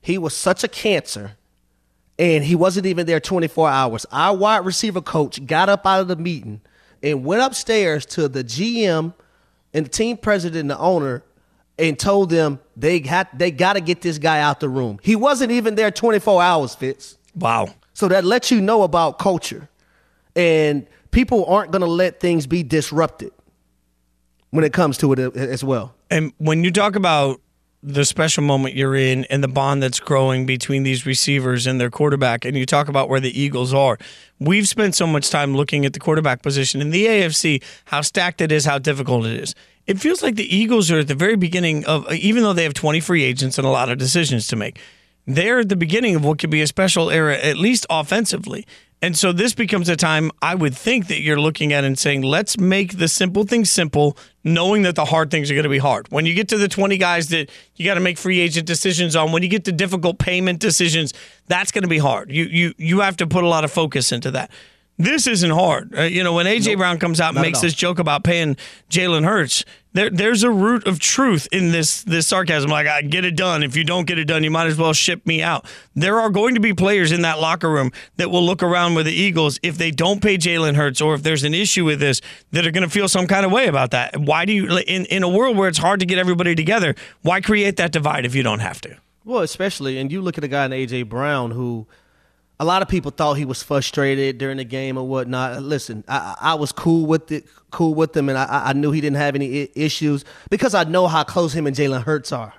[0.00, 1.36] He was such a cancer
[2.18, 4.06] and he wasn't even there 24 hours.
[4.10, 6.60] Our wide receiver coach got up out of the meeting
[7.02, 9.14] and went upstairs to the GM
[9.72, 11.22] and the team president and the owner
[11.78, 14.98] and told them they had they got to get this guy out the room.
[15.02, 17.18] He wasn't even there 24 hours, Fitz.
[17.34, 17.68] Wow.
[17.94, 19.68] So that lets you know about culture.
[20.36, 23.32] And people aren't going to let things be disrupted
[24.50, 25.94] when it comes to it uh, as well.
[26.10, 27.40] And when you talk about
[27.82, 31.90] the special moment you're in and the bond that's growing between these receivers and their
[31.90, 33.98] quarterback, and you talk about where the Eagles are,
[34.40, 38.40] we've spent so much time looking at the quarterback position in the AFC, how stacked
[38.40, 39.54] it is, how difficult it is.
[39.88, 42.74] It feels like the Eagles are at the very beginning of, even though they have
[42.74, 44.78] 20 free agents and a lot of decisions to make,
[45.26, 48.66] they're at the beginning of what could be a special era, at least offensively.
[49.00, 52.20] And so this becomes a time I would think that you're looking at and saying,
[52.20, 55.78] let's make the simple things simple, knowing that the hard things are going to be
[55.78, 56.08] hard.
[56.10, 59.16] When you get to the 20 guys that you got to make free agent decisions
[59.16, 61.14] on, when you get to difficult payment decisions,
[61.46, 62.30] that's going to be hard.
[62.30, 64.50] You you you have to put a lot of focus into that.
[65.00, 65.96] This isn't hard.
[65.96, 68.56] Uh, you know, when AJ Brown comes out and makes this joke about paying
[68.90, 72.68] Jalen Hurts, there there's a root of truth in this this sarcasm.
[72.68, 73.62] Like, I get it done.
[73.62, 75.66] If you don't get it done, you might as well ship me out.
[75.94, 79.06] There are going to be players in that locker room that will look around with
[79.06, 82.20] the Eagles if they don't pay Jalen Hurts or if there's an issue with this
[82.50, 84.16] that are going to feel some kind of way about that.
[84.16, 86.96] Why do you in in a world where it's hard to get everybody together?
[87.22, 88.96] Why create that divide if you don't have to?
[89.24, 91.86] Well, especially, and you look at a guy in AJ Brown who
[92.60, 95.62] a lot of people thought he was frustrated during the game or whatnot.
[95.62, 99.00] Listen, I, I was cool with it, cool with him, and I, I knew he
[99.00, 102.54] didn't have any I- issues because I know how close him and Jalen Hurts are,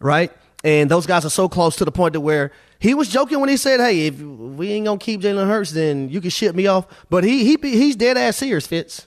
[0.00, 0.32] right?
[0.64, 3.48] And those guys are so close to the point to where he was joking when
[3.48, 6.66] he said, "Hey, if we ain't gonna keep Jalen Hurts, then you can ship me
[6.66, 9.06] off." But he he he's dead ass serious, Fitz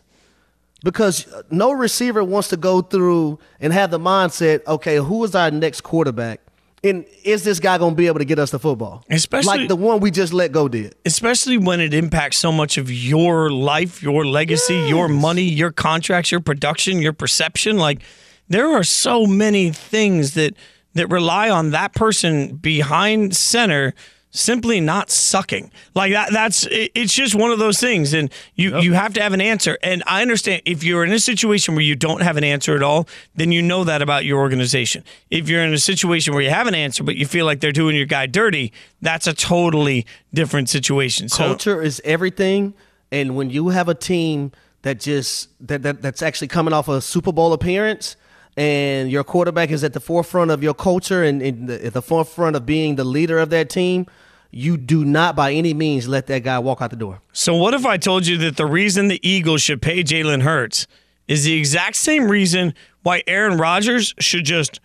[0.83, 5.49] because no receiver wants to go through and have the mindset, okay, who is our
[5.49, 6.41] next quarterback?
[6.83, 9.05] And is this guy going to be able to get us the football?
[9.09, 10.95] Especially- like the one we just let go did.
[11.05, 16.31] especially when it impacts so much of your life, your legacy, your money, your contracts,
[16.31, 17.77] your production, your perception.
[17.77, 18.01] Like
[18.49, 20.55] there are so many things that
[20.95, 23.93] that rely on that person behind center
[24.35, 25.71] simply not sucking.
[25.93, 29.21] Like that that's it- it's just one of those things and you you have to
[29.21, 29.77] have an answer.
[29.83, 32.81] And I understand if you're in a situation where you don't have an answer at
[32.81, 35.03] all, then you know that about your organization.
[35.29, 37.71] If you're in a situation where you have an answer but you feel like they're
[37.71, 41.29] doing your guy dirty, that's a totally different situation.
[41.29, 42.73] So Culture is everything.
[43.11, 47.01] And when you have a team that just that, that that's actually coming off a
[47.01, 48.15] Super Bowl appearance
[48.55, 52.01] and your quarterback is at the forefront of your culture and, and the, at the
[52.01, 54.05] forefront of being the leader of that team,
[54.51, 57.21] you do not by any means let that guy walk out the door.
[57.33, 60.85] So what if I told you that the reason the Eagles should pay Jalen Hurts
[61.27, 64.79] is the exact same reason why Aaron Rodgers should just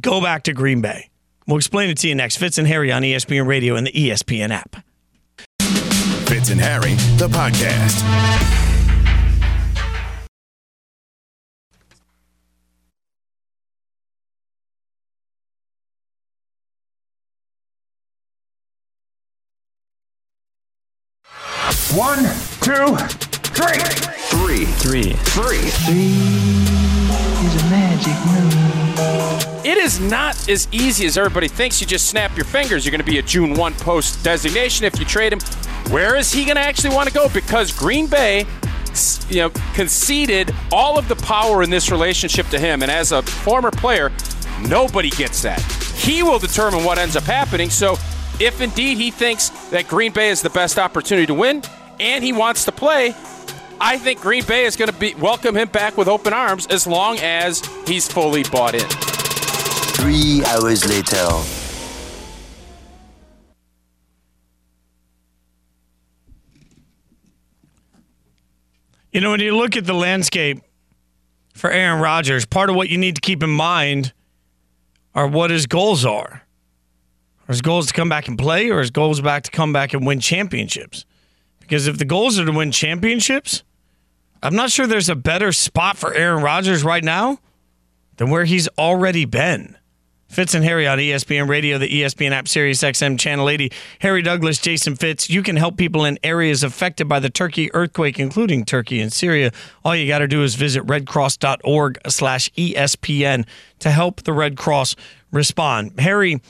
[0.00, 1.10] go back to Green Bay?
[1.46, 2.36] We'll explain it to you next.
[2.36, 4.76] Fitz and Harry on ESPN Radio and the ESPN app.
[6.28, 8.61] Fitz and Harry, the podcast.
[21.94, 22.24] One,
[22.62, 22.96] two,
[23.52, 24.64] Three.
[24.64, 25.12] Three.
[25.12, 25.58] Three.
[25.58, 29.68] Is a magic number.
[29.68, 31.82] It is not as easy as everybody thinks.
[31.82, 32.86] You just snap your fingers.
[32.86, 35.40] You're going to be a June 1 post designation if you trade him.
[35.92, 37.28] Where is he going to actually want to go?
[37.28, 38.46] Because Green Bay,
[39.28, 42.80] you know, conceded all of the power in this relationship to him.
[42.80, 44.10] And as a former player,
[44.66, 45.60] nobody gets that.
[45.94, 47.68] He will determine what ends up happening.
[47.68, 47.98] So
[48.40, 51.62] if indeed he thinks that Green Bay is the best opportunity to win
[52.02, 53.14] and he wants to play,
[53.80, 56.86] I think Green Bay is going to be welcome him back with open arms as
[56.86, 58.88] long as he's fully bought in.
[59.94, 61.28] Three hours later.
[69.12, 70.62] You know, when you look at the landscape
[71.54, 74.12] for Aaron Rodgers, part of what you need to keep in mind
[75.14, 76.42] are what his goals are.
[77.42, 79.92] Are his goals to come back and play, or his goals back to come back
[79.92, 81.04] and win championships?
[81.72, 83.62] Because if the goals are to win championships,
[84.42, 87.38] I'm not sure there's a better spot for Aaron Rodgers right now
[88.18, 89.78] than where he's already been.
[90.28, 93.72] Fitz and Harry on ESPN Radio, the ESPN app, Sirius XM Channel 80.
[94.00, 95.30] Harry Douglas, Jason Fitz.
[95.30, 99.50] You can help people in areas affected by the Turkey earthquake, including Turkey and Syria.
[99.82, 103.46] All you got to do is visit redcross.org slash E ESPN
[103.78, 104.94] to help the Red Cross
[105.30, 105.98] respond.
[105.98, 106.42] Harry,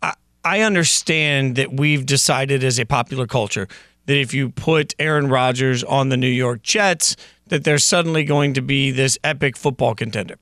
[0.00, 3.66] I, I understand that we've decided as a popular culture
[4.06, 8.54] that if you put Aaron Rodgers on the New York Jets, that they're suddenly going
[8.54, 10.36] to be this epic football contender.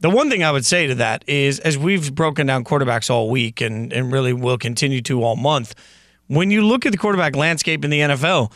[0.00, 3.30] The one thing I would say to that is, as we've broken down quarterbacks all
[3.30, 5.74] week and, and really will continue to all month,
[6.26, 8.52] when you look at the quarterback landscape in the NFL,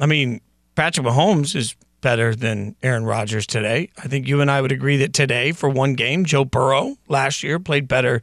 [0.00, 0.40] I mean,
[0.74, 3.90] Patrick Mahomes is better than Aaron Rodgers today.
[3.98, 7.42] I think you and I would agree that today, for one game, Joe Burrow last
[7.42, 8.20] year played better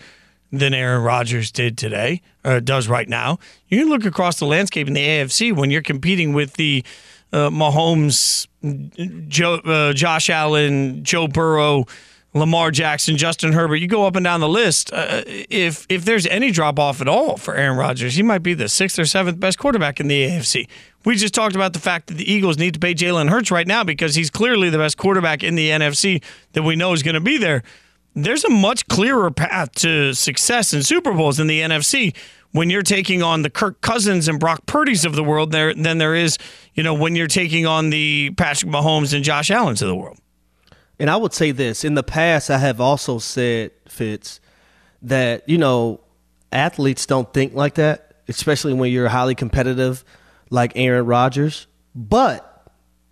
[0.51, 3.39] than Aaron Rodgers did today, or does right now.
[3.67, 6.83] You can look across the landscape in the AFC when you're competing with the
[7.33, 8.47] uh, Mahomes,
[9.27, 11.85] Joe, uh, Josh Allen, Joe Burrow,
[12.33, 13.77] Lamar Jackson, Justin Herbert.
[13.77, 14.93] You go up and down the list.
[14.93, 18.53] Uh, if if there's any drop off at all for Aaron Rodgers, he might be
[18.53, 20.67] the sixth or seventh best quarterback in the AFC.
[21.05, 23.67] We just talked about the fact that the Eagles need to pay Jalen Hurts right
[23.67, 26.21] now because he's clearly the best quarterback in the NFC
[26.53, 27.63] that we know is going to be there.
[28.19, 32.15] There's a much clearer path to success in Super Bowls in the NFC
[32.51, 35.99] when you're taking on the Kirk Cousins and Brock Purdy's of the world there than
[35.99, 36.39] there is,
[36.73, 40.17] you know, when you're taking on the Patrick Mahomes and Josh Allen's of the world.
[40.99, 44.39] And I would say this in the past, I have also said, Fitz,
[45.03, 45.99] that, you know,
[46.51, 50.03] athletes don't think like that, especially when you're highly competitive
[50.49, 51.67] like Aaron Rodgers.
[51.93, 52.67] But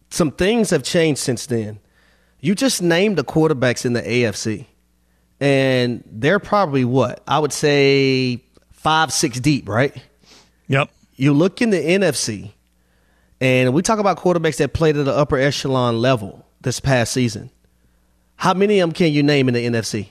[0.10, 1.80] some things have changed since then.
[2.40, 4.66] You just named the quarterbacks in the AFC,
[5.46, 7.22] and they're probably what?
[7.28, 9.96] I would say five, six deep, right?
[10.68, 10.90] Yep.
[11.16, 12.52] You look in the NFC,
[13.40, 17.52] and we talk about quarterbacks that played at the upper echelon level this past season.
[18.38, 20.08] How many of them can you name in the NFC?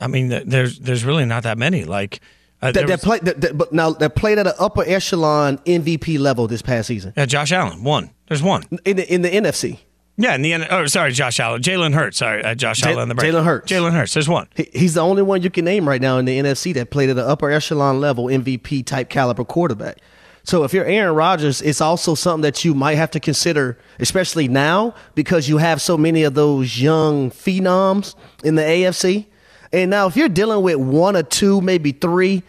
[0.00, 1.84] I mean, there's there's really not that many.
[1.84, 2.20] Like
[2.60, 5.58] uh, that, that was- play, that, that- but now that played at an upper echelon
[5.58, 7.12] MVP level this past season.
[7.16, 8.10] yeah, Josh Allen, one.
[8.28, 9.78] There's one in the in the NFC.
[10.16, 12.18] Yeah, in the N- oh, sorry, Josh Allen, Jalen Hurts.
[12.18, 13.08] Sorry, uh, Josh Ja- Allen.
[13.08, 13.14] The.
[13.14, 13.72] Jalen Hurts.
[13.72, 14.12] Jalen Hurts.
[14.14, 14.48] There's one.
[14.54, 17.08] He- He's the only one you can name right now in the NFC that played
[17.08, 19.96] at an upper echelon level MVP type caliber quarterback.
[20.42, 24.48] So if you're Aaron Rodgers, it's also something that you might have to consider, especially
[24.48, 29.26] now because you have so many of those young phenoms in the AFC.
[29.72, 32.42] And now if you're dealing with one or two, maybe three,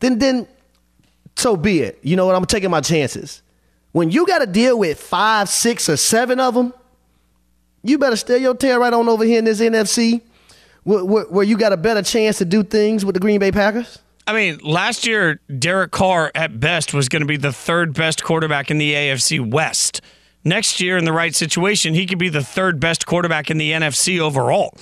[0.00, 0.46] then then
[1.36, 1.98] so be it.
[2.02, 2.34] You know what?
[2.36, 3.42] I'm taking my chances.
[3.92, 6.72] When you got to deal with five, six, or seven of them,
[7.82, 10.22] you better stay your tail right on over here in this NFC,
[10.84, 13.52] where, where, where you got a better chance to do things with the Green Bay
[13.52, 13.98] Packers.
[14.26, 18.22] I mean, last year Derek Carr at best was going to be the third best
[18.22, 20.02] quarterback in the AFC West.
[20.44, 23.72] Next year, in the right situation, he could be the third best quarterback in the
[23.72, 24.76] NFC overall.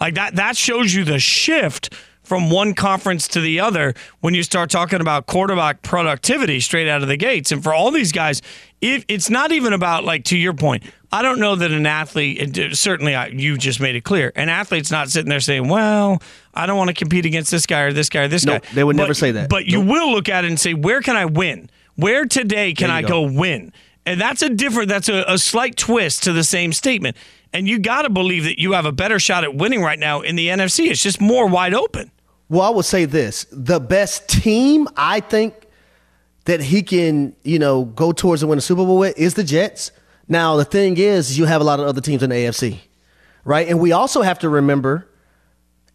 [0.00, 1.92] Like that, that shows you the shift
[2.28, 7.00] from one conference to the other when you start talking about quarterback productivity straight out
[7.02, 7.50] of the gates.
[7.50, 8.42] And for all these guys,
[8.82, 12.76] if it's not even about like to your point, I don't know that an athlete.
[12.76, 14.30] Certainly, I, you just made it clear.
[14.36, 17.80] An athlete's not sitting there saying, "Well, I don't want to compete against this guy
[17.80, 19.48] or this guy or this Nope, guy." they would But- never say that.
[19.48, 21.70] But you will look at it and say, "Where can I win?
[21.96, 23.26] Where today can I go.
[23.26, 23.32] go.
[23.32, 23.72] win?"
[24.04, 24.90] And that's a different.
[24.90, 27.16] That's a, a slight twist to the same statement.
[27.54, 30.20] And you got to believe that you have a better shot at winning right now
[30.20, 30.90] in the NFC.
[30.90, 32.10] It's just more wide open.
[32.48, 35.54] Well, I would say this: the best team I think
[36.44, 39.44] that he can, you know, go towards and win a Super Bowl with is the
[39.44, 39.92] Jets.
[40.28, 42.78] Now, the thing is, you have a lot of other teams in the AFC,
[43.44, 43.68] right?
[43.68, 45.08] And we also have to remember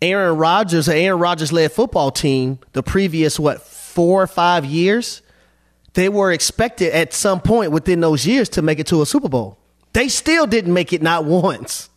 [0.01, 5.21] Aaron Rodgers, Aaron Rodgers led football team, the previous what four or five years,
[5.93, 9.29] they were expected at some point within those years to make it to a Super
[9.29, 9.57] Bowl.
[9.93, 11.89] They still didn't make it not once.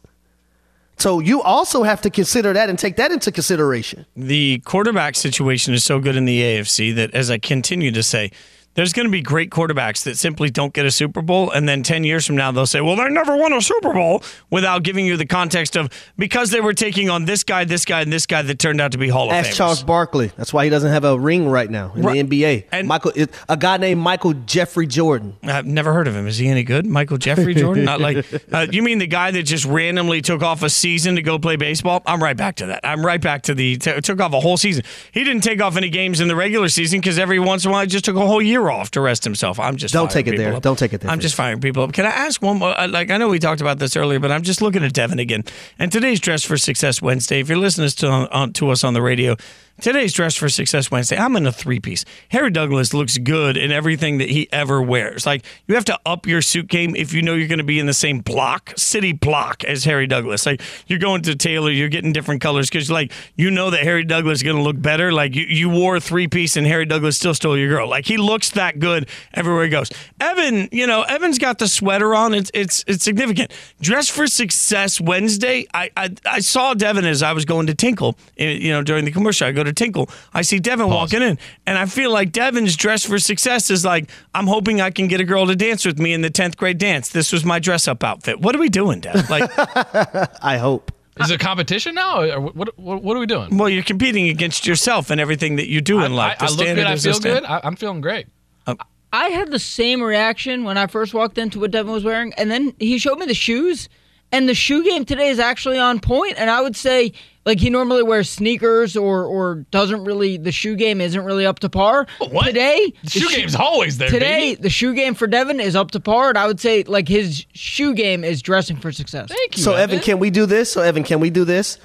[0.98, 4.06] So you also have to consider that and take that into consideration.
[4.16, 8.30] the quarterback situation is so good in the AFC that, as I continue to say,
[8.76, 11.82] there's going to be great quarterbacks that simply don't get a Super Bowl, and then
[11.82, 15.04] 10 years from now, they'll say, Well, they never won a Super Bowl without giving
[15.06, 18.26] you the context of because they were taking on this guy, this guy, and this
[18.26, 19.44] guy that turned out to be Hall of Fame.
[19.46, 19.56] Ask.
[19.56, 20.30] Charles Barkley.
[20.36, 22.12] That's why he doesn't have a ring right now in Right.
[22.28, 22.64] the NBA.
[22.72, 23.12] And- Michael,
[23.48, 25.36] a guy named Michael Jeffrey Jordan.
[25.42, 26.26] I've never heard of him.
[26.26, 26.86] Is he any good?
[26.86, 27.84] Michael Jeffrey Jordan?
[27.86, 31.22] Not like uh, you mean the guy that just randomly took off a season to
[31.22, 32.02] go play baseball?
[32.06, 32.80] I'm right back to that.
[32.84, 34.84] I'm right back to the t- took off a whole season.
[35.12, 37.72] He didn't take off any games in the regular season because every once in a
[37.72, 39.58] while he just took a whole year off to rest himself.
[39.60, 40.54] I'm just Don't take it there.
[40.54, 40.62] up.
[40.62, 41.10] Don't take it there.
[41.10, 41.92] I'm just firing people up.
[41.92, 42.78] Can I ask one more?
[42.78, 45.18] uh, Like I know we talked about this earlier, but I'm just looking at Devin
[45.18, 45.44] again.
[45.78, 47.40] And today's Dress for Success Wednesday.
[47.40, 49.36] If you're listening to on, to us on the radio.
[49.80, 51.18] Today's Dress for Success Wednesday.
[51.18, 52.06] I'm in a three piece.
[52.30, 55.26] Harry Douglas looks good in everything that he ever wears.
[55.26, 57.78] Like, you have to up your suit game if you know you're going to be
[57.78, 60.46] in the same block, city block as Harry Douglas.
[60.46, 64.02] Like, you're going to tailor, you're getting different colors because, like, you know that Harry
[64.02, 65.12] Douglas is going to look better.
[65.12, 67.86] Like, you, you wore a three piece and Harry Douglas still stole your girl.
[67.86, 69.90] Like, he looks that good everywhere he goes.
[70.20, 72.32] Evan, you know, Evan's got the sweater on.
[72.32, 73.52] It's it's it's significant.
[73.82, 75.66] Dress for Success Wednesday.
[75.74, 79.04] I I, I saw Devin as I was going to Tinkle, eh, you know, during
[79.04, 79.46] the commercial.
[79.46, 80.08] I go to Tinkle.
[80.32, 84.10] I see Devin walking in, and I feel like Devin's dress for success is like,
[84.34, 86.78] I'm hoping I can get a girl to dance with me in the 10th grade
[86.78, 87.10] dance.
[87.10, 88.40] This was my dress up outfit.
[88.40, 89.28] What are we doing, Dev?
[89.28, 89.50] Like,
[90.42, 90.92] I hope.
[91.18, 92.22] Is it a competition now?
[92.22, 93.56] Or what, what, what are we doing?
[93.56, 96.36] well, you're competing against yourself and everything that you do in I, life.
[96.40, 96.78] I, I look good.
[96.78, 97.44] I feel good.
[97.44, 98.26] I, I'm feeling great.
[98.66, 98.78] Um,
[99.12, 102.50] I had the same reaction when I first walked into what Devin was wearing, and
[102.50, 103.88] then he showed me the shoes,
[104.30, 106.34] and the shoe game today is actually on point.
[106.36, 107.12] And I would say,
[107.46, 111.60] like he normally wears sneakers or or doesn't really the shoe game isn't really up
[111.60, 112.06] to par.
[112.18, 112.44] What?
[112.46, 114.62] Today, The shoe game's always there, Today, baby.
[114.62, 117.46] the shoe game for Devin is up to par, and I would say like his
[117.54, 119.28] shoe game is dressing for success.
[119.30, 119.62] Thank you.
[119.62, 120.70] So Evan, can we do this?
[120.70, 121.78] So Evan, can we do this?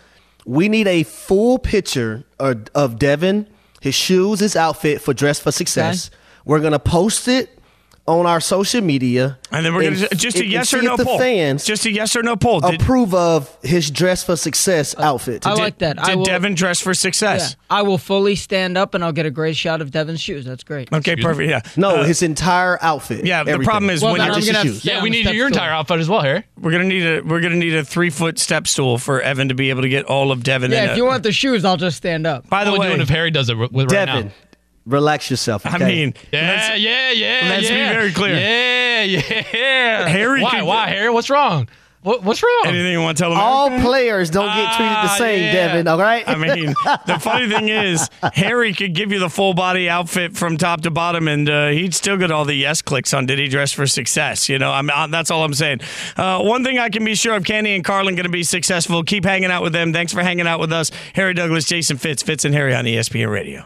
[0.46, 3.48] We need a full picture of, of Devin,
[3.80, 6.10] his shoes, his outfit for Dress for Success.
[6.44, 7.60] We're gonna post it
[8.20, 11.02] on our social media, And then we're going to just a yes or no if
[11.06, 11.18] poll.
[11.18, 12.60] fans just a yes or no poll.
[12.62, 15.46] Did, approve of his Dress for Success outfit.
[15.46, 15.62] I today.
[15.64, 16.00] like that.
[16.02, 17.56] I did will, Devin dress for yeah, success?
[17.70, 20.46] I will fully stand up, and I'll get a great shot of Devin's shoes.
[20.46, 20.92] That's great.
[20.94, 21.50] Okay, perfect.
[21.50, 21.62] Yeah.
[21.78, 23.26] No, Uh, his entire outfit.
[23.26, 24.84] Yeah, the problem is Well, when you're I'm just gonna shoes.
[24.86, 25.58] Yeah, we need step your stool.
[25.58, 26.44] entire outfit as well, Harry.
[26.60, 29.56] We're gonna need a we're gonna need a three foot step stool for Evan to
[29.56, 30.72] be able to get all of Devin.
[30.72, 32.50] in Yeah, a- if you want the shoes, I'll just stand up.
[32.50, 34.32] By the What are we way, doing if Harry does it with right Devin, now?
[34.86, 35.62] Relax yourself.
[35.66, 37.40] I mean, Yeah, let's- yeah, yeah.
[37.50, 38.36] let's be very clear.
[38.36, 40.08] Yeah, yeah.
[40.08, 40.50] Harry Why?
[40.52, 41.10] could- Why, Harry?
[41.12, 41.70] What's wrong?
[42.04, 42.64] What, what's wrong?
[42.66, 43.38] anything you want to tell him?
[43.38, 45.52] all players don't get treated the Ah, same, yeah.
[45.68, 45.88] Devin.
[45.88, 46.28] All right.
[46.28, 46.74] I mean,
[47.06, 50.90] the funny thing is, Harry could give you the full body outfit from top to
[50.90, 53.86] bottom, and uh, he'd still get all the yes clicks on "Did he dress for
[53.86, 55.82] success?" You know, I'm uh, that's all I'm saying.
[56.18, 59.04] Uh, one thing I can be sure of: Canty and Carlin going to be successful.
[59.04, 59.94] Keep hanging out with them.
[59.94, 63.30] Thanks for hanging out with us, Harry Douglas, Jason Fitz, Fitz and Harry on ESPN
[63.32, 63.66] Radio.